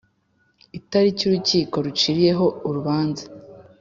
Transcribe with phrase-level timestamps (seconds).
[0.79, 3.25] itariki urukiko ruciriyeho urubanza